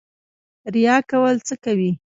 ریا 0.73 0.95
کول 1.09 1.35
څه 1.47 1.53
کوي؟ 1.63 1.91